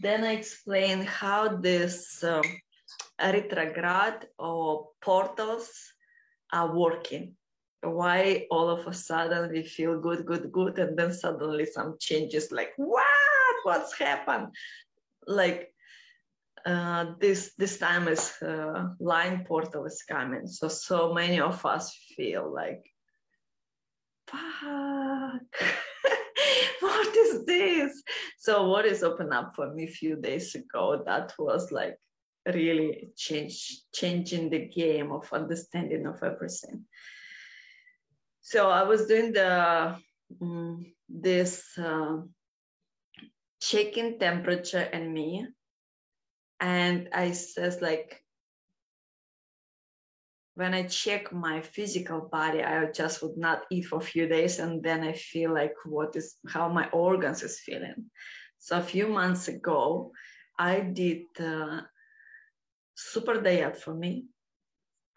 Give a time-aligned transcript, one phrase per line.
[0.00, 2.42] then I explain how this um,
[3.20, 5.70] retrograde or portals
[6.52, 7.34] are working.
[7.82, 12.50] Why all of a sudden we feel good, good, good, and then suddenly some changes
[12.50, 13.04] like what?
[13.62, 14.48] What's happened?
[15.26, 15.72] Like
[16.64, 21.94] uh, this this time is uh, lion portal is coming, so so many of us
[22.16, 22.84] feel like
[24.26, 25.42] fuck.
[26.80, 28.02] what is this?
[28.38, 31.02] So what is open up for me a few days ago?
[31.04, 31.96] That was like
[32.46, 36.84] really change changing the game of understanding of everything.
[38.40, 39.96] So I was doing the
[40.40, 42.18] um, this uh,
[43.60, 45.46] checking temperature and me,
[46.60, 48.22] and I says like
[50.60, 54.58] when I check my physical body, I just would not eat for a few days,
[54.58, 58.10] and then I feel like what is how my organs is feeling.
[58.58, 60.12] So a few months ago,
[60.58, 61.80] I did uh,
[62.94, 64.26] super diet for me.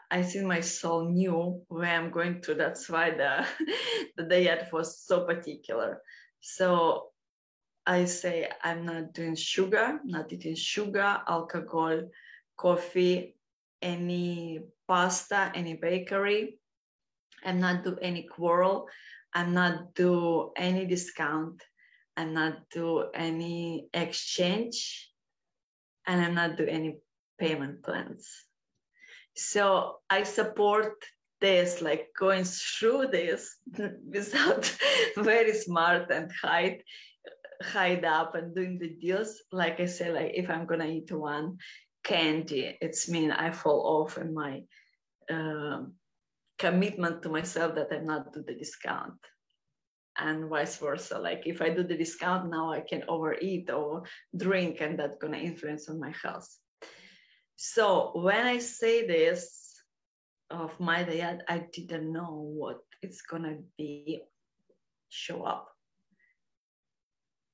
[0.09, 2.55] I think my soul knew where I'm going to.
[2.55, 3.45] That's why the
[4.15, 6.01] the diet was so particular.
[6.39, 7.09] So
[7.85, 11.99] I say I'm not doing sugar, not eating sugar, alcohol,
[12.55, 13.35] coffee,
[13.83, 16.57] any pasta, any bakery.
[17.43, 18.87] I'm not do any quarrel.
[19.33, 21.61] I'm not do any discount.
[22.15, 25.09] I'm not do any exchange.
[26.07, 26.99] And I'm not do any
[27.37, 28.29] payment plans.
[29.35, 31.03] So I support
[31.41, 33.57] this, like going through this
[34.07, 34.63] without
[35.17, 36.83] very smart and hide
[37.61, 39.41] hide up and doing the deals.
[39.51, 41.57] Like I said, like if I'm gonna eat one,
[42.03, 44.63] candy, it's mean I fall off in my
[45.31, 45.83] uh,
[46.59, 49.19] commitment to myself that I'm not do the discount
[50.17, 51.17] and vice versa.
[51.17, 54.03] Like if I do the discount now, I can overeat or
[54.35, 56.47] drink, and that's gonna influence on my health.
[57.55, 59.81] So when I say this
[60.49, 64.21] of my diet, I didn't know what it's gonna be
[65.09, 65.69] show up.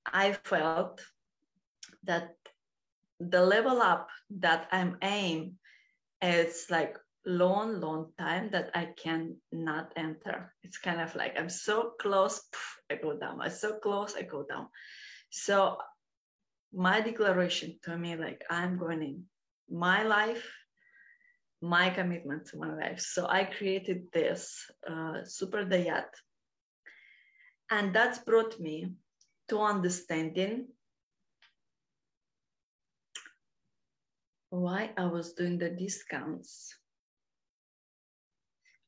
[0.06, 1.02] I felt
[2.04, 2.39] that
[3.20, 4.08] the level up
[4.40, 5.58] that I'm aim
[6.22, 10.54] is like long, long time that I can not enter.
[10.64, 12.42] It's kind of like I'm so close,
[12.92, 13.42] I go down.
[13.42, 14.68] I'm so close, I go down.
[15.30, 15.78] So
[16.74, 19.24] my declaration to me, like I'm going in
[19.70, 20.50] my life,
[21.62, 23.00] my commitment to my life.
[23.00, 26.10] So I created this uh, super diet,
[27.70, 28.94] and that's brought me
[29.50, 30.68] to understanding
[34.50, 36.76] why I was doing the discounts,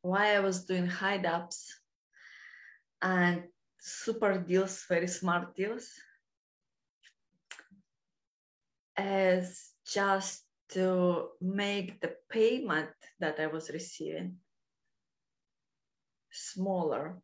[0.01, 1.79] why I was doing high ups
[3.01, 3.43] and
[3.79, 5.89] super deals, very smart deals,
[8.97, 12.89] as just to make the payment
[13.19, 14.37] that I was receiving
[16.31, 17.21] smaller.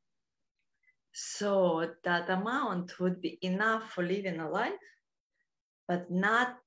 [1.13, 4.73] So that amount would be enough for living a life,
[5.87, 6.57] but not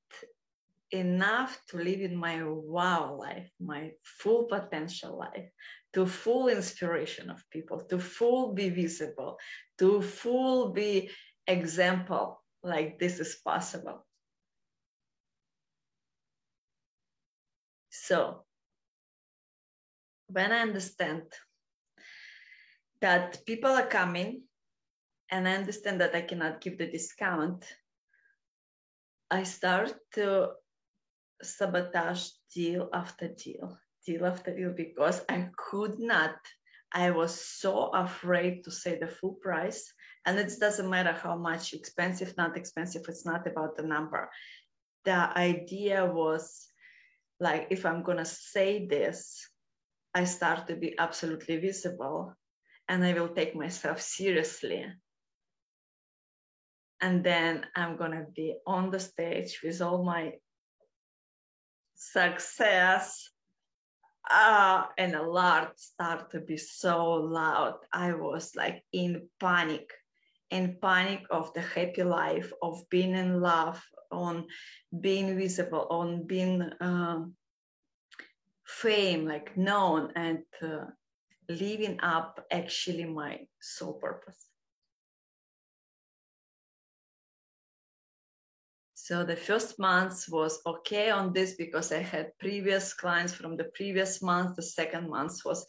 [0.92, 5.48] enough to live in my wow life, my full potential life,
[5.92, 9.38] to full inspiration of people, to full be visible,
[9.78, 11.10] to full be
[11.46, 14.06] example like this is possible.
[17.90, 18.44] So
[20.28, 21.22] when I understand
[23.00, 24.42] that people are coming
[25.30, 27.64] and I understand that I cannot give the discount,
[29.30, 30.50] I start to
[31.42, 36.36] sabotage deal after deal, deal after deal, because I could not.
[36.92, 39.92] I was so afraid to say the full price.
[40.26, 44.28] And it doesn't matter how much expensive, not expensive, it's not about the number.
[45.04, 46.66] The idea was
[47.38, 49.48] like, if I'm going to say this,
[50.14, 52.34] I start to be absolutely visible
[52.88, 54.84] and I will take myself seriously.
[57.00, 60.34] And then I'm going to be on the stage with all my
[62.00, 63.30] success.
[64.30, 67.74] Uh, and a lot start to be so loud.
[67.92, 69.90] I was like in panic,
[70.50, 73.82] in panic of the happy life, of being in love,
[74.12, 74.46] on
[75.00, 77.24] being visible, on being uh,
[78.64, 80.86] fame, like known, and uh,
[81.48, 84.49] living up actually my soul purpose.
[89.10, 93.64] So the first month was okay on this because I had previous clients from the
[93.74, 94.54] previous month.
[94.54, 95.66] The second month was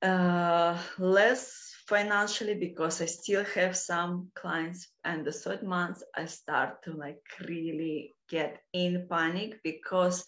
[0.00, 4.88] uh, less financially because I still have some clients.
[5.04, 10.24] And the third month, I start to like really get in panic because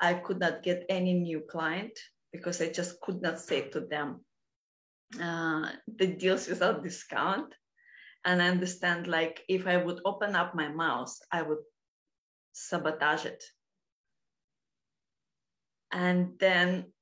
[0.00, 1.98] I could not get any new client
[2.32, 4.20] because I just could not say to them
[5.20, 7.52] uh, the deals without discount.
[8.26, 11.62] And I understand like if I would open up my mouth, I would
[12.52, 13.44] sabotage it.
[15.92, 16.92] And then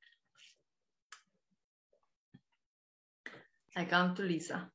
[3.75, 4.71] I come to Lisa.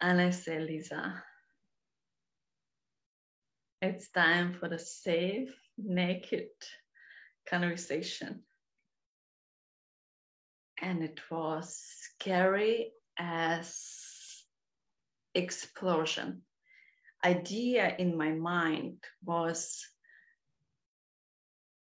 [0.00, 1.22] And I say, Lisa,
[3.80, 6.48] it's time for the safe, naked
[7.48, 8.42] conversation.
[10.80, 12.90] And it was scary
[13.22, 14.42] as
[15.34, 16.42] explosion.
[17.24, 19.86] Idea in my mind was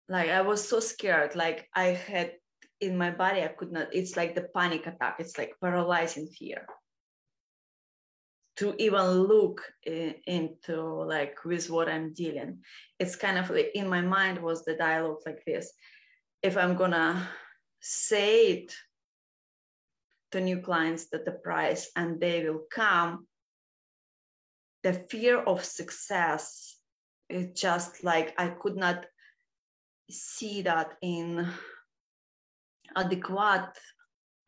[0.08, 2.32] like I was so scared, like I had
[2.80, 6.66] in my body, I could not, it's like the panic attack, it's like paralyzing fear.
[8.56, 12.58] To even look in, into like with what I'm dealing,
[12.98, 15.72] it's kind of like in my mind was the dialogue like this.
[16.42, 17.28] If I'm gonna
[17.80, 18.74] say it
[20.32, 23.26] to new clients that the price and they will come,
[24.82, 26.76] the fear of success
[27.28, 29.06] is just like I could not
[30.10, 31.46] see that in
[32.96, 33.70] adequate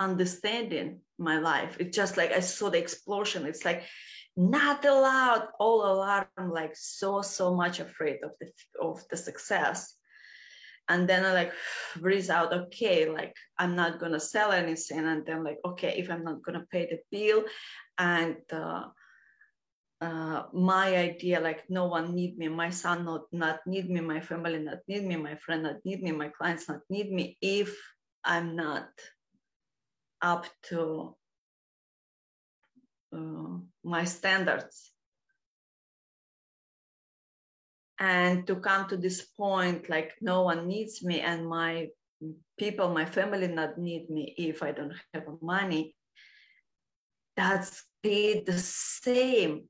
[0.01, 1.77] understanding my life.
[1.79, 3.47] It's just like I saw the explosion.
[3.47, 3.85] It's like
[4.37, 8.51] not allowed, all alarm, like so, so much afraid of the
[8.81, 9.95] of the success.
[10.89, 11.53] And then I like
[11.97, 14.99] breathe out, okay, like I'm not gonna sell anything.
[14.99, 17.45] And then like, okay, if I'm not gonna pay the bill
[17.99, 18.85] and uh,
[20.01, 24.19] uh, my idea like no one need me my son not not need me my
[24.19, 27.79] family not need me my friend not need me my clients not need me if
[28.25, 28.89] I'm not
[30.23, 31.17] up to
[33.13, 34.92] uh, my standards.
[38.03, 41.87] And to come to this point, like no one needs me, and my
[42.59, 45.95] people, my family, not need me if I don't have money.
[47.37, 49.69] That's the same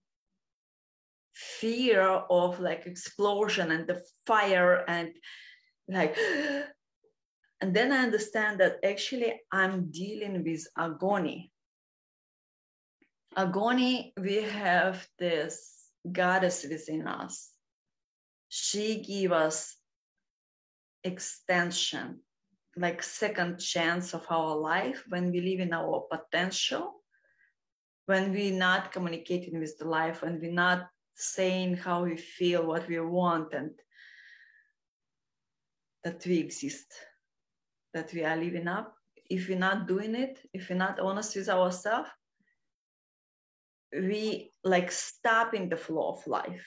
[1.34, 5.10] fear of like explosion and the fire and
[5.88, 6.16] like
[7.60, 11.52] and then I understand that actually I'm dealing with agony.
[13.36, 17.51] Agony, we have this goddess within us.
[18.54, 19.78] She give us
[21.02, 22.20] extension,
[22.76, 27.02] like second chance of our life when we live in our potential,
[28.04, 32.86] when we're not communicating with the life, when we're not saying how we feel, what
[32.88, 33.70] we want, and
[36.04, 36.92] that we exist
[37.94, 38.94] that we are living up,
[39.30, 42.10] if we're not doing it, if we're not honest with ourselves,
[43.94, 46.66] we like stop in the flow of life.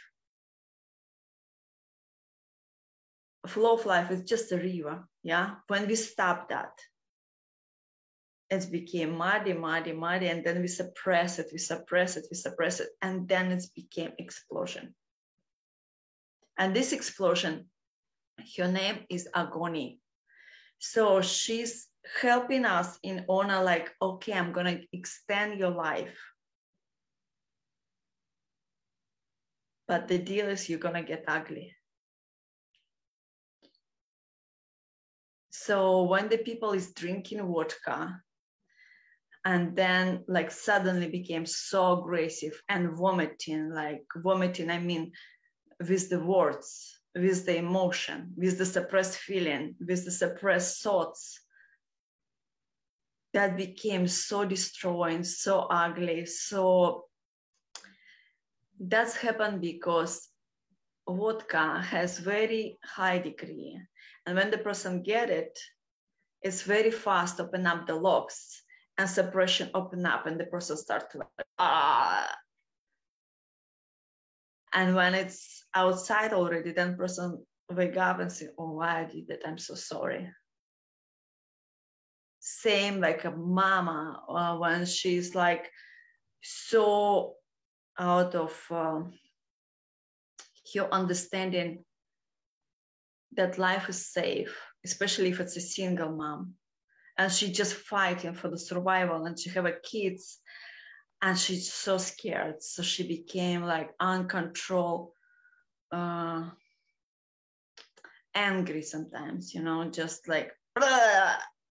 [3.48, 5.56] Flow of life is just a river, yeah.
[5.68, 6.72] When we stop that,
[8.50, 12.80] it became muddy, muddy, muddy, and then we suppress it, we suppress it, we suppress
[12.80, 14.96] it, and then it became explosion.
[16.58, 17.66] And this explosion,
[18.58, 20.00] her name is agony.
[20.80, 21.88] So she's
[22.22, 26.18] helping us in honor, like, okay, I'm gonna extend your life.
[29.88, 31.76] But the deal is you're gonna get ugly.
[35.66, 38.22] So when the people is drinking vodka
[39.44, 45.12] and then like suddenly became so aggressive and vomiting, like vomiting, I mean,
[45.80, 51.40] with the words, with the emotion, with the suppressed feeling, with the suppressed thoughts.
[53.34, 57.06] That became so destroying, so ugly, so
[58.80, 60.30] that's happened because
[61.08, 63.80] vodka has very high degree.
[64.26, 65.58] And when the person get it,
[66.42, 68.64] it's very fast open up the locks
[68.98, 72.36] and suppression open up and the person start to like, ah,
[74.76, 79.28] and when it's outside already, then person wake up and say, oh, why I did
[79.30, 79.48] that?
[79.48, 80.30] I'm so sorry.
[82.42, 85.72] Same like a mama uh, when she's like
[86.44, 87.36] so
[87.98, 89.14] out of um,
[90.76, 91.84] her understanding
[93.36, 94.56] that life is safe,
[94.86, 96.54] especially if it's a single mom,
[97.18, 100.40] and she just fighting for the survival, and she have a kids,
[101.22, 105.12] and she's so scared so she became like uncontrolled
[105.92, 106.44] uh,
[108.36, 110.52] angry sometimes you know just like!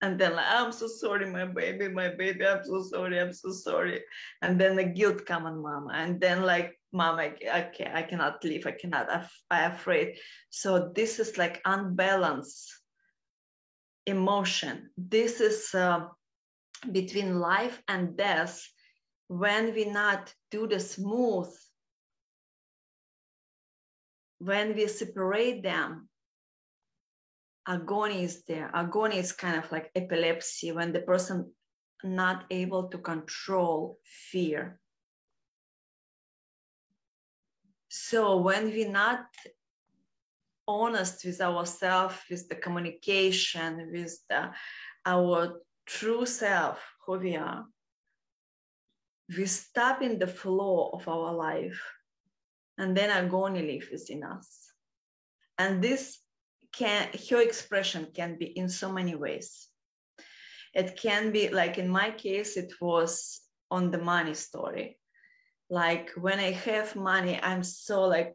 [0.04, 3.50] And then like i'm so sorry my baby my baby i'm so sorry i'm so
[3.50, 4.02] sorry.
[4.42, 5.92] And then the guilt come on mama.
[5.94, 10.18] And then like mom I, I, cannot leave i cannot I, i'm afraid.
[10.50, 12.70] So this is like unbalanced
[14.06, 14.90] emotion.
[14.98, 16.08] This is uh,
[16.92, 18.60] between life and death
[19.28, 21.48] when we not do the smooth
[24.38, 26.08] when we separate them
[27.66, 28.70] agony is there.
[28.74, 31.50] Agony is kind of like epilepsy when the person
[32.02, 34.78] not able to control fear.
[37.88, 39.26] So when we're not
[40.66, 44.50] honest with ourselves, with the communication, with the,
[45.06, 47.64] our true self, who we are,
[49.36, 51.80] we stop in the flow of our life,
[52.76, 54.72] and then agony lives within us.
[55.56, 56.18] And this
[56.76, 59.68] can her expression can be in so many ways.
[60.74, 63.40] It can be like in my case it was
[63.70, 64.98] on the money story.
[65.70, 68.34] Like when i have money i'm so like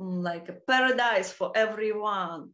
[0.00, 2.50] mm, like a paradise for everyone.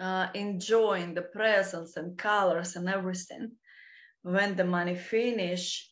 [0.00, 3.52] Uh, enjoying the presents and colors and everything.
[4.22, 5.90] When the money finish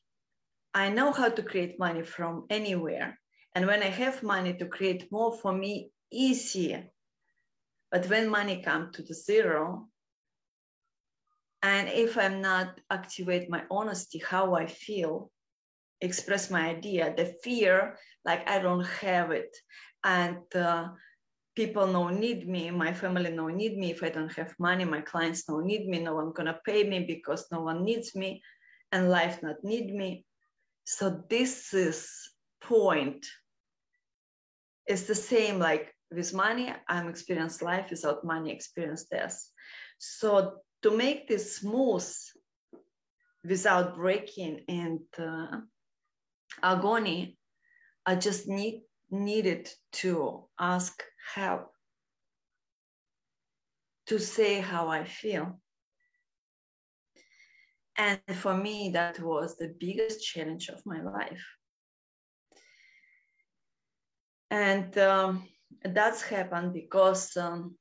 [0.74, 3.18] i know how to create money from anywhere.
[3.54, 6.90] And when i have money to create more for me easier
[7.90, 9.88] but when money comes to the zero,
[11.62, 15.30] and if I'm not activate my honesty, how I feel,
[16.00, 19.56] express my idea, the fear, like I don't have it,
[20.04, 20.88] and uh,
[21.56, 23.90] people no need me, my family no need me.
[23.90, 25.98] If I don't have money, my clients no need me.
[25.98, 28.42] No one gonna pay me because no one needs me,
[28.92, 30.24] and life not need me.
[30.84, 32.08] So this is
[32.60, 33.26] point.
[34.86, 37.90] It's the same like with money, I'm experienced life.
[37.90, 39.38] Without money, experienced death.
[39.98, 42.06] So to make this smooth,
[43.44, 45.60] without breaking and uh,
[46.62, 47.38] agony,
[48.06, 51.02] I just need needed to ask
[51.34, 51.70] help
[54.06, 55.60] to say how I feel.
[57.96, 61.44] And for me, that was the biggest challenge of my life.
[64.50, 65.48] And um,
[65.84, 67.76] that's happened because um,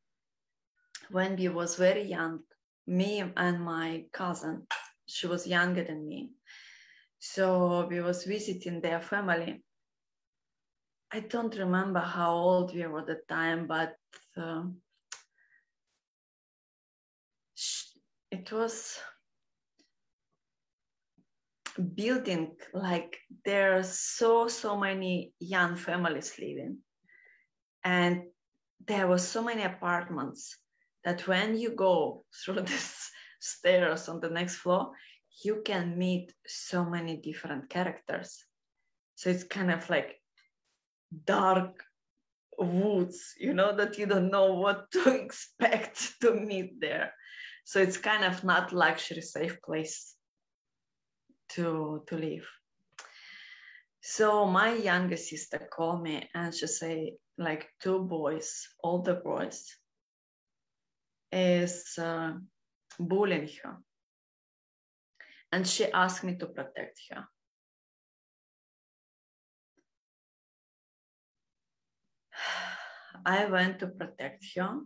[1.09, 2.39] when we was very young,
[2.85, 4.67] me and my cousin,
[5.07, 6.31] she was younger than me,
[7.19, 9.63] so we was visiting their family.
[11.11, 13.95] I don't remember how old we were at the time, but
[14.35, 14.63] uh,
[18.31, 18.99] it was
[21.95, 26.79] building like there are so so many young families living
[27.87, 28.23] and
[28.85, 30.57] there were so many apartments
[31.05, 34.91] that when you go through this stairs on the next floor
[35.43, 38.43] you can meet so many different characters.
[39.15, 40.15] So it's kind of like
[41.25, 41.83] dark
[42.57, 47.13] woods you know that you don't know what to expect to meet there.
[47.65, 50.15] So it's kind of not luxury safe place
[51.49, 52.47] to to live
[54.01, 59.65] so my younger sister called me and she say like two boys, older boys,
[61.31, 62.33] is uh,
[62.99, 63.77] bullying her.
[65.51, 67.25] And she asked me to protect her.
[73.25, 74.79] I went to protect her.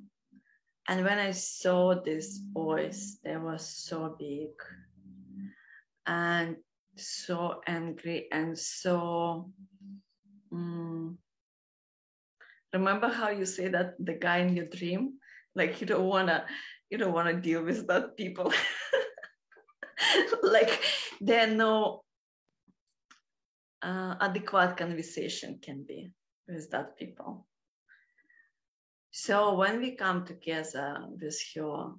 [0.87, 4.49] And when I saw these boys, they were so big
[6.05, 6.57] and
[7.07, 9.51] so angry and so
[10.51, 11.17] um,
[12.73, 15.13] remember how you say that the guy in your dream?
[15.55, 16.45] Like you don't want to
[16.89, 18.53] you don't want to deal with that people.
[20.43, 20.81] Like
[21.21, 22.03] there no
[23.81, 26.11] uh, adequate conversation can be
[26.47, 27.47] with that people.
[29.11, 31.91] So when we come together with her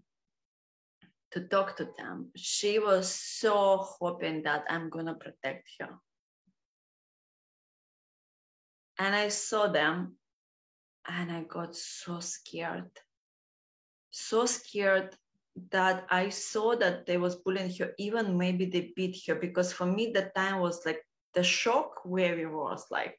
[1.33, 5.89] to talk to them she was so hoping that i'm going to protect her
[8.99, 10.17] and i saw them
[11.09, 12.91] and I got so scared.
[14.11, 15.17] So scared
[15.71, 19.87] that I saw that they was bullying her, even maybe they beat her, because for
[19.87, 21.03] me the time was like
[21.35, 23.17] the shock where we was like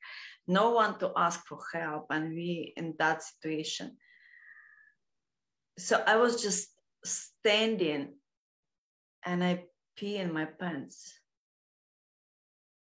[0.48, 3.98] no one to ask for help and we in that situation.
[5.78, 6.70] So I was just
[7.04, 8.14] standing
[9.26, 9.66] and I
[9.98, 11.14] pee in my pants.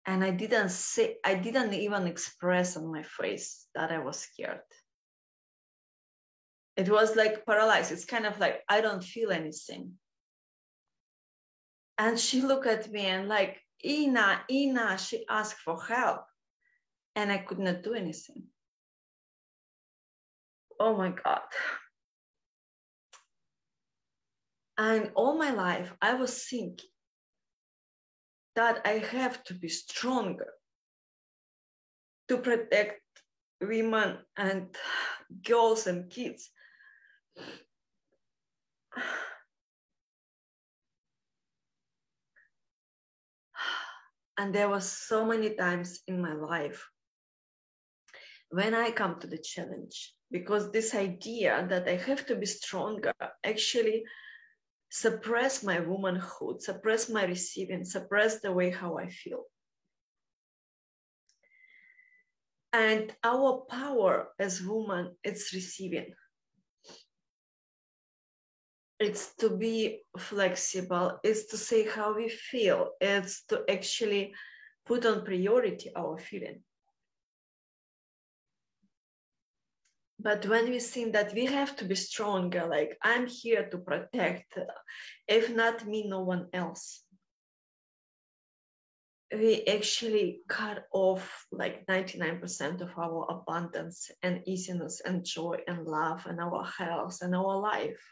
[0.07, 4.61] And I didn't say, I didn't even express on my face that I was scared
[6.77, 9.93] it was like paralyzed it's kind of like i don't feel anything
[11.99, 16.25] And she looked at me and like, Inna, Inna, she asked for help.
[17.15, 18.45] And I could not do anything.
[20.81, 21.43] Oh my God.
[24.77, 26.91] And all my life, I was thinking
[28.57, 30.53] that I have to be stronger
[32.29, 33.01] to protect
[33.61, 34.75] women and
[35.45, 36.51] girls and kids.
[44.37, 46.85] And there was so many times in my life
[48.51, 53.13] when I come to the challenge, because this idea that I have to be stronger
[53.45, 54.05] actually
[54.95, 59.43] suppress my womanhood, suppress my receiving, suppress the way how I feel.
[62.73, 66.15] And our power as woman, it's receiving.
[69.01, 74.33] It's to be flexible, it's to say how we feel, it's to actually
[74.87, 76.63] put on priority our feeling.
[80.25, 84.59] But when we think that we have to be stronger, like I'm here to protect,
[85.29, 87.03] if not me, no one else.
[89.31, 96.25] We actually cut off like 99% of our abundance and easiness and joy and love
[96.27, 98.03] and our health and our life.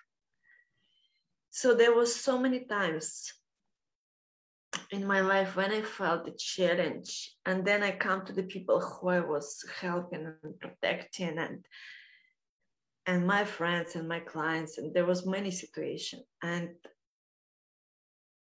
[1.48, 3.32] So there was so many times
[4.90, 8.80] in my life when i felt the challenge and then i come to the people
[8.80, 11.62] who i was helping and protecting and
[13.06, 16.22] and my friends and my clients and there was many situations.
[16.42, 16.70] And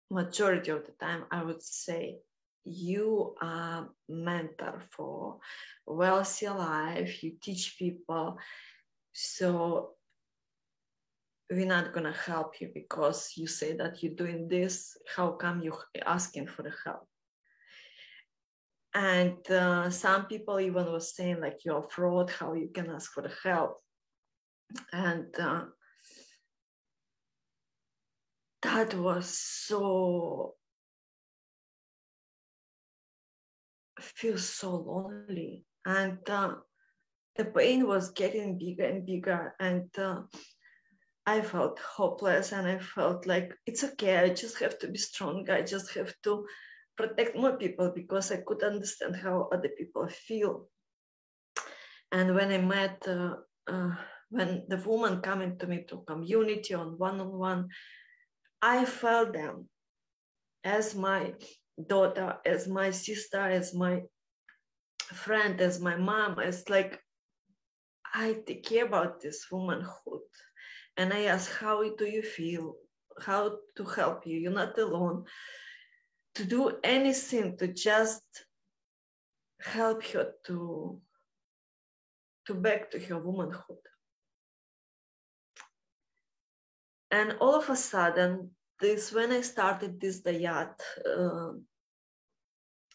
[0.09, 2.17] majority of the time i would say
[2.63, 5.37] you are mentor for
[5.85, 8.37] wealthy life you teach people
[9.11, 9.91] so
[11.49, 14.97] we're not going to help you because you say that you're doing this.
[15.15, 17.07] How come you're asking for the help?
[18.93, 22.29] And uh, some people even was saying like you're a fraud.
[22.29, 23.79] How you can ask for the help
[24.91, 25.65] and uh,
[28.62, 30.56] that was so
[33.97, 35.65] I feel so lonely.
[35.86, 36.56] And uh,
[37.36, 39.56] the pain was getting bigger and bigger.
[39.60, 40.21] And uh,
[41.27, 45.47] i felt hopeless and i felt like it's okay i just have to be strong
[45.49, 46.45] i just have to
[46.95, 50.67] protect more people because i could understand how other people feel.
[52.12, 53.36] And when i met uh,
[53.67, 53.95] uh
[54.29, 57.67] when the woman coming to me to community on one-on-one
[58.61, 59.67] i felt them
[60.63, 61.33] as my
[61.85, 64.01] daughter, as my sister, as my
[65.13, 66.39] friend, as my mom.
[66.39, 66.99] It's like
[68.13, 70.27] I take care about this womanhood.
[70.97, 72.75] And I ask, how do you feel?
[73.21, 74.37] How to help you?
[74.37, 75.25] You're not alone.
[76.35, 78.23] To do anything to just
[79.61, 81.01] help her to
[82.45, 83.83] to back to her womanhood.
[87.12, 91.54] And all of a sudden, this when I started this diet, uh,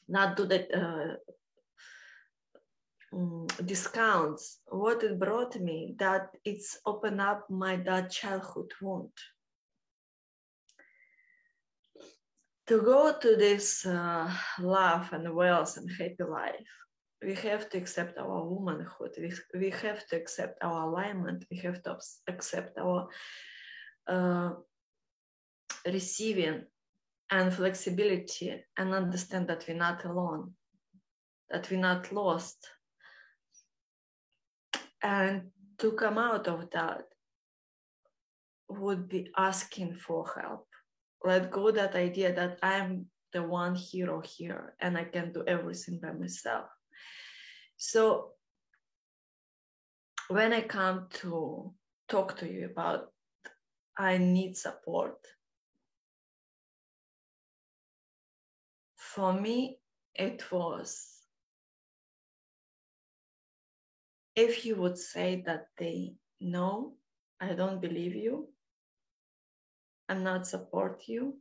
[0.09, 1.16] not do the uh,
[3.12, 9.11] um, discounts, what it brought me that it's opened up my that childhood wound.
[12.68, 16.68] To go to this uh, love and wealth and happy life,
[17.22, 19.14] we have to accept our womanhood.
[19.18, 21.44] We, we have to accept our alignment.
[21.51, 21.98] We have to
[22.29, 23.09] accept our
[24.08, 24.50] Э,
[25.86, 26.64] receiving
[27.30, 30.52] and flexibility and understand that we're not alone,
[31.50, 32.58] that we're not lost.
[35.02, 37.02] And to come out of that
[38.68, 40.66] would be asking for help.
[41.24, 46.00] Let go that idea that I'm the one hero here and I can do everything
[46.00, 46.66] by myself.
[47.76, 48.32] So
[50.28, 51.72] when I come to
[52.08, 53.12] talk to you about
[53.96, 55.18] I need support,
[58.96, 59.78] for me,
[60.14, 61.22] it was
[64.35, 66.94] if you would say that they know,
[67.40, 68.48] I don't believe you,
[70.09, 71.38] I'm not support you.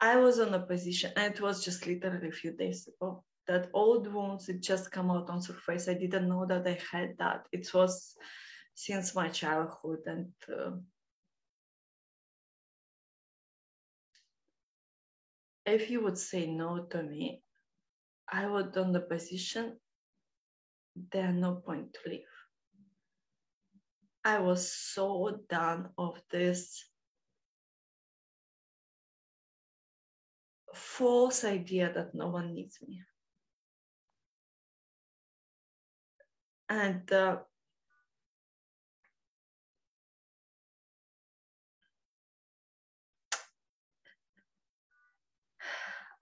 [0.00, 3.70] I was on a position, and it was just literally a few days ago, that
[3.72, 5.88] old wounds it just come out on surface.
[5.88, 7.46] I didn't know that I had that.
[7.52, 8.14] It was
[8.74, 10.72] since my childhood, and uh,
[15.66, 17.42] if you would say no to me,
[18.30, 19.78] I would on the position,
[21.12, 22.34] there no point to leave.
[24.24, 26.82] I was so done of this
[30.74, 33.02] false idea that no one needs me.
[36.68, 37.38] And uh,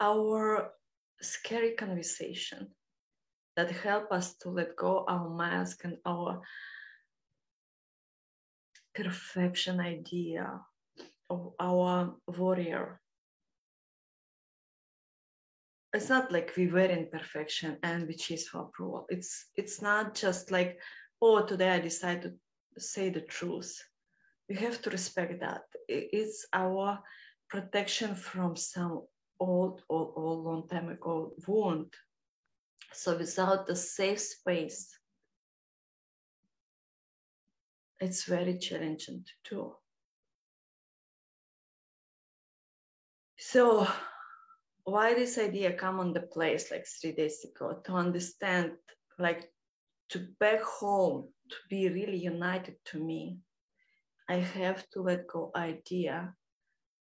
[0.02, 0.72] our
[1.20, 2.66] scary conversation
[3.56, 6.42] that help us to let go our mask and our
[8.94, 10.60] perfection idea
[11.30, 13.00] of our warrior.
[15.94, 19.06] It's not like we were in perfection and we chase for approval.
[19.08, 20.80] It's it's not just like
[21.20, 22.32] oh today i decide to
[22.78, 23.72] say the truth.
[24.48, 25.62] We have to respect that.
[25.88, 26.98] It's our
[27.48, 29.02] protection from some
[29.42, 31.92] old, old, old, long time ago wound.
[32.92, 34.98] So without the safe space,
[38.00, 39.74] it's very challenging to do.
[43.38, 43.86] So
[44.84, 48.72] why this idea come on the place like three days ago to understand
[49.18, 49.50] like
[50.08, 53.38] to back home to be really united to me
[54.28, 56.34] i have to let go idea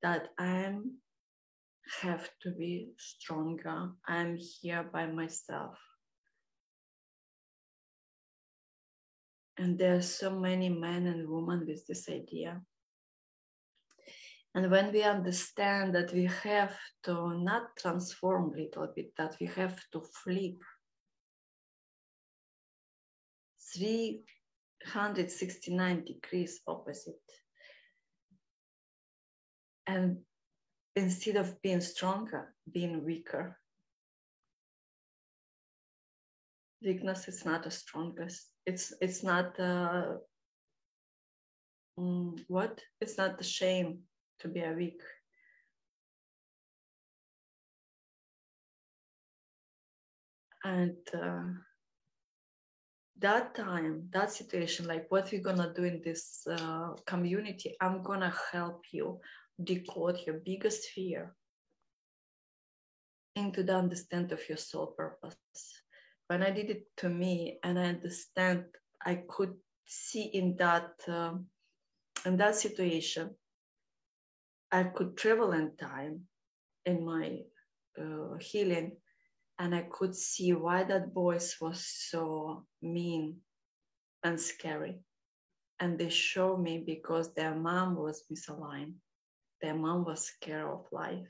[0.03, 0.91] that i'm
[2.01, 3.91] have to be stronger.
[4.07, 5.77] I'm here by myself.
[9.57, 12.61] And there are so many men and women with this idea.
[14.53, 19.45] And when we understand that we have to not transform a little bit, that we
[19.47, 20.61] have to flip
[23.73, 27.15] 369 degrees opposite
[29.87, 30.17] and
[30.95, 33.57] instead of being stronger, being weaker.
[36.83, 38.47] Weakness is not the strongest.
[38.65, 40.17] It's it's not uh,
[41.97, 42.81] um, what?
[42.99, 43.99] It's not the shame
[44.39, 45.01] to be a weak.
[50.63, 51.43] And uh,
[53.19, 58.33] that time, that situation, like what we're gonna do in this uh, community, I'm gonna
[58.51, 59.19] help you
[59.65, 61.35] decode your biggest fear
[63.35, 65.35] into the understand of your soul purpose.
[66.27, 68.65] When I did it to me, and I understand,
[69.05, 69.53] I could
[69.85, 71.33] see in that uh,
[72.25, 73.31] in that situation,
[74.71, 76.21] I could travel in time
[76.85, 77.39] in my
[77.99, 78.97] uh, healing,
[79.59, 83.37] and I could see why that voice was so mean
[84.23, 84.99] and scary.
[85.79, 88.93] And they show me because their mom was misaligned
[89.61, 91.27] their mom was scared of life.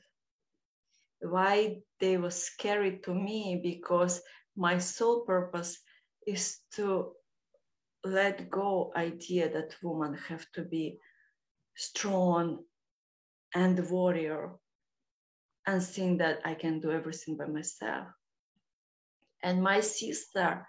[1.21, 4.21] Why they were scary to me because
[4.55, 5.77] my sole purpose
[6.25, 7.11] is to
[8.03, 10.97] let go idea that women have to be
[11.75, 12.63] strong
[13.53, 14.53] and warrior
[15.67, 18.07] and think that I can do everything by myself.
[19.43, 20.65] And my sister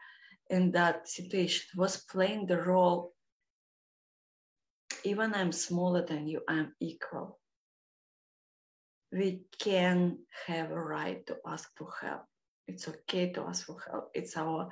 [0.51, 3.12] in that situation was playing the role
[5.05, 7.38] even I'm smaller than you, I'm equal
[9.12, 12.22] we can have a right to ask for help.
[12.66, 14.11] It's okay to ask for help.
[14.14, 14.70] It's our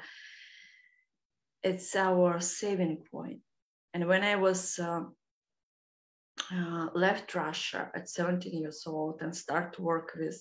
[1.63, 3.41] it's our saving point.
[3.93, 5.03] And when I was uh,
[6.51, 10.41] uh, left Russia at 17 years old and start to work with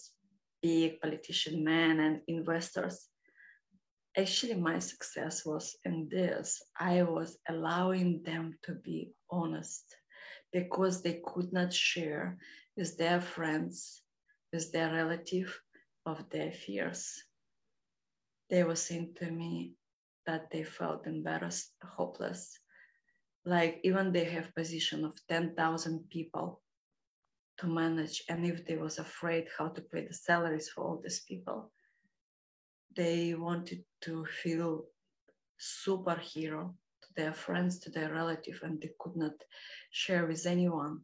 [0.61, 3.07] big politician men and investors,
[4.17, 6.61] actually my success was in this.
[6.79, 9.83] I was allowing them to be honest
[10.51, 12.37] because they could not share
[12.75, 14.01] with their friends,
[14.51, 15.59] with their relative
[16.05, 17.23] of their fears.
[18.49, 19.73] They were saying to me
[20.25, 22.57] that they felt embarrassed, hopeless,
[23.45, 26.61] like even they have position of 10,000 people
[27.59, 28.23] to manage.
[28.29, 31.71] And if they was afraid how to pay the salaries for all these people,
[32.95, 34.85] they wanted to feel
[35.59, 36.73] superhero
[37.09, 39.33] to their friends, to their relative, and they could not
[39.91, 41.01] share with anyone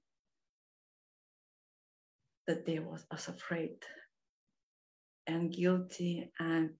[2.47, 3.77] that they was as afraid
[5.27, 6.71] and guilty and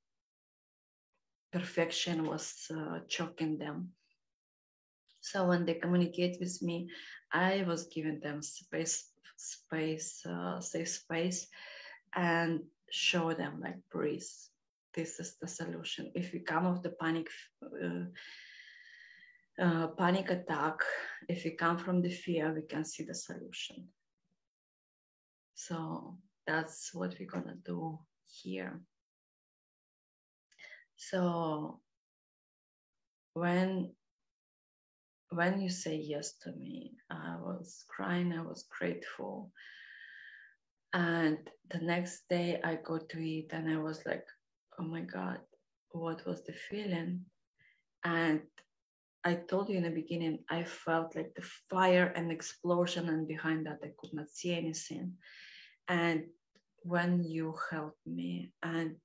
[1.51, 3.89] perfection was uh, choking them.
[5.21, 6.89] So when they communicate with me
[7.31, 11.47] i was giving them space space uh, safe space
[12.15, 12.61] and
[12.91, 14.31] show them like breathe.
[14.93, 16.11] This is the solution.
[16.15, 17.27] If we come of the panic
[17.63, 18.05] uh,
[19.61, 20.79] uh, panic attack
[21.29, 23.87] if we come from the fear we can see the solution
[25.55, 27.99] so that's what we're gonna do
[28.43, 28.79] here.
[30.97, 31.79] So
[33.33, 33.91] when
[35.31, 39.51] when you say yes to me, I was crying, I was grateful.
[40.93, 41.37] And
[41.71, 44.23] the next day I go to eat and I was like,
[44.79, 45.39] oh my God,
[45.89, 47.25] what was the feeling?
[48.05, 48.41] And
[49.25, 53.65] I told you in the beginning, I felt like the fire and explosion, and behind
[53.65, 55.13] that, I could not see anything.
[55.87, 56.25] And
[56.83, 58.97] when you helped me, and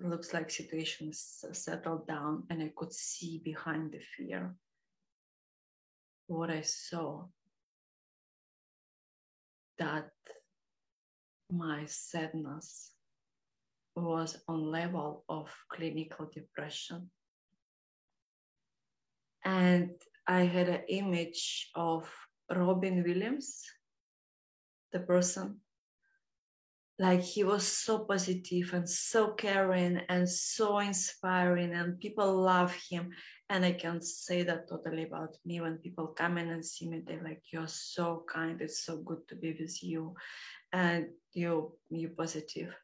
[0.00, 4.56] looks like situations settled down, and I could see behind the fear
[6.26, 7.26] what I saw
[9.78, 10.10] that
[11.52, 12.92] my sadness
[13.94, 17.10] was on level of clinical depression
[19.44, 19.90] and
[20.26, 22.08] i had an image of
[22.50, 23.64] robin williams
[24.92, 25.60] the person.
[26.98, 33.12] Like he was so positive and so caring and so inspiring and people love him.
[33.48, 35.60] And i can say that totally about me.
[35.60, 38.60] When people come in and see me they're like you're so kind.
[38.60, 40.14] It's so good to be with you.
[40.72, 42.74] And you you positive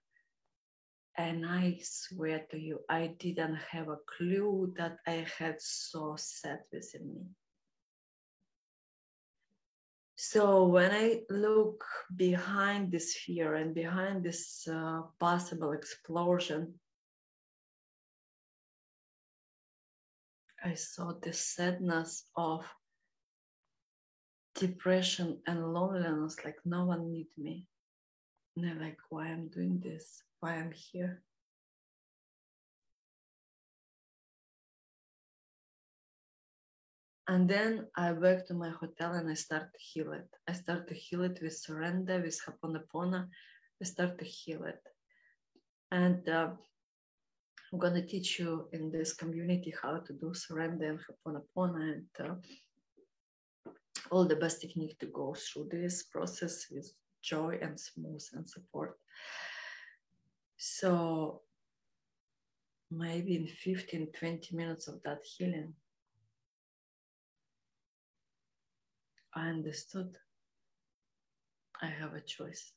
[1.16, 6.60] and I swear to you, I didn't have a clue that I had so sad
[6.72, 7.26] within me.
[10.16, 16.74] So when I look behind this fear and behind this uh, possible explosion,
[20.64, 22.64] I saw the sadness of
[24.54, 27.66] depression and loneliness, like no one need me.
[28.56, 30.22] And they're like, why I'm doing this?
[30.40, 31.22] Why I'm here?
[37.28, 40.28] And then I back to my hotel and I start to heal it.
[40.48, 43.26] I start to heal it with surrender, with Ho'oponopono.
[43.82, 44.80] I start to heal it.
[45.90, 46.50] And uh,
[47.72, 52.30] I'm going to teach you in this community how to do surrender and Ho'oponopono and
[52.30, 52.34] uh,
[54.10, 56.90] all the best technique to go through this process with
[57.26, 58.98] joy and smooth and support.
[60.56, 61.42] So
[62.90, 65.74] maybe in 15, 20 minutes of that healing,
[69.34, 70.16] I understood
[71.82, 72.72] I have a choice.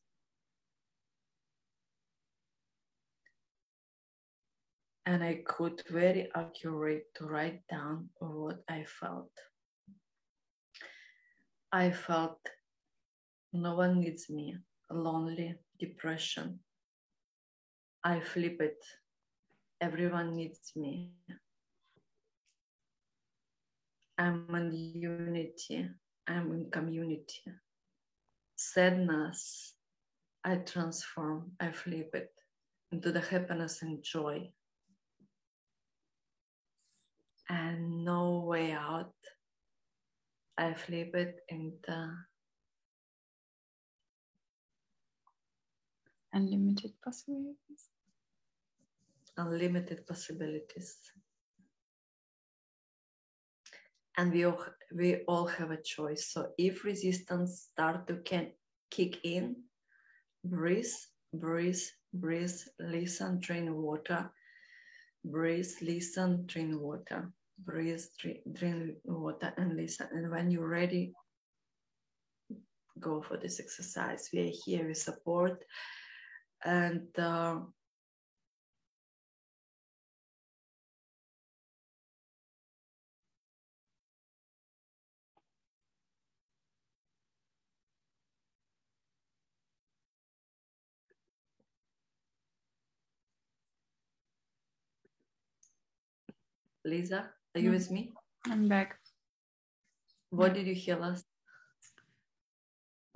[5.05, 9.31] And I could very accurate to write down what I felt.
[11.71, 12.39] I felt
[13.53, 14.57] no one needs me,
[14.91, 16.59] lonely, depression.
[18.03, 18.83] I flip it.
[19.81, 21.11] Everyone needs me.
[24.17, 25.89] I'm in unity.
[26.27, 27.43] I'm in community.
[28.55, 29.73] Sadness,
[30.43, 32.31] I transform, I flip it
[32.91, 34.49] into the happiness and joy.
[37.49, 39.13] And no way out.
[40.57, 42.13] I flip it into
[46.33, 47.89] unlimited possibilities.
[49.37, 50.97] Unlimited possibilities.
[54.17, 56.27] And we all, we all have a choice.
[56.33, 58.51] So if resistance start to can
[58.91, 59.55] kick in,
[60.43, 60.91] breathe,
[61.33, 61.79] breathe,
[62.13, 64.29] breathe, listen, drink water,
[65.23, 67.31] breathe, listen, drink water,
[67.63, 68.03] breathe,
[68.51, 70.07] drink water, and listen.
[70.11, 71.13] And when you're ready,
[72.99, 74.29] go for this exercise.
[74.33, 75.63] We are here with support
[76.65, 77.59] and uh,
[96.85, 97.73] Lisa, are you mm.
[97.73, 98.13] with me?
[98.45, 98.97] I'm back.
[100.31, 101.25] What did you hear last?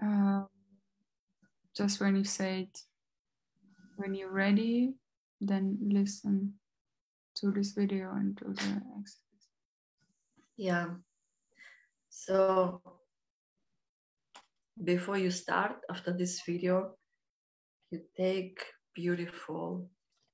[0.01, 0.43] Uh,
[1.75, 2.67] just when you said
[3.95, 4.93] when you're ready,
[5.41, 6.53] then listen
[7.36, 9.47] to this video and to the exercise.
[10.58, 10.88] Yeah.
[12.10, 12.82] So
[14.84, 16.95] before you start, after this video,
[17.91, 18.63] you take
[18.95, 19.89] beautiful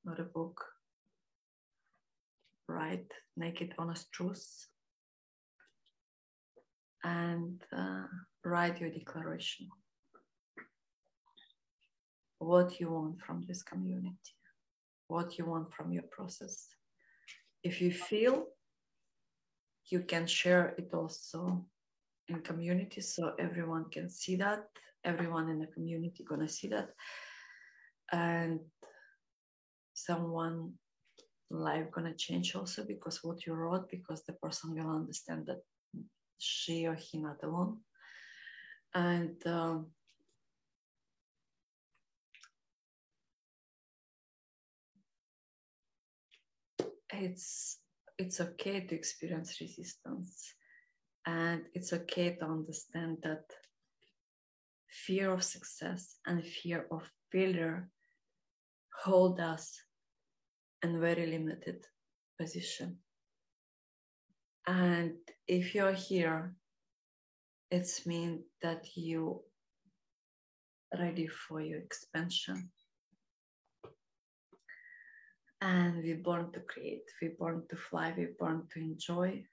[0.06, 0.64] notebook,
[2.68, 4.68] write naked honest truth,
[7.04, 8.04] and uh,
[8.44, 9.68] write your declaration
[12.40, 14.34] what you want from this community,
[15.08, 16.68] what you want from your process.
[17.64, 18.48] If you feel
[19.90, 21.66] you can share it also
[22.28, 24.66] in community so everyone can see that,
[25.04, 26.90] everyone in the community gonna see that.
[28.12, 28.60] And
[29.94, 30.74] someone
[31.50, 35.62] life gonna change also because what you wrote, because the person will understand that
[36.38, 37.80] she or he not alone.
[38.94, 39.88] And um,
[47.20, 47.78] it's
[48.18, 50.54] it's okay to experience resistance.
[51.26, 53.46] And it's okay to understand that
[54.90, 57.90] fear of success and fear of failure
[59.04, 59.82] hold us
[60.84, 61.86] in very limited
[62.38, 62.98] position.
[64.68, 65.14] And
[65.48, 66.54] if you're here
[67.72, 69.42] it's mean that you
[70.98, 72.70] ready for your expansion
[75.62, 79.44] and we're born to create we're born to fly we're born to enjoy.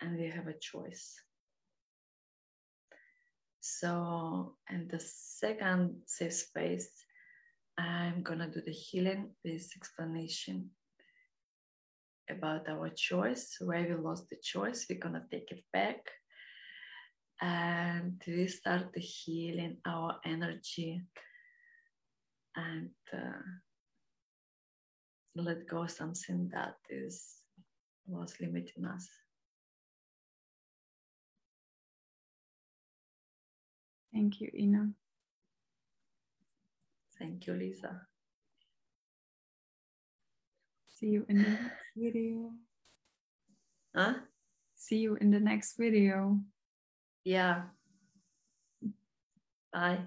[0.00, 1.20] And we have a choice.
[3.60, 6.90] So in the second safe space
[7.78, 10.70] i'm gonna do the healing with explanation
[12.30, 16.10] about our choice where we lost the choice we're gonna take it back.
[17.40, 21.02] And we start the healing our energy
[22.56, 23.42] and uh,
[25.34, 27.42] let go something that is
[28.06, 29.08] was limiting us.
[34.12, 34.90] Thank you, Inna.
[37.18, 38.02] Thank you, Lisa.
[40.88, 42.50] See you in the next video.
[43.94, 44.14] Huh?
[44.76, 46.38] See you in the next video.
[47.24, 47.62] Yeah.
[49.72, 49.98] Bye.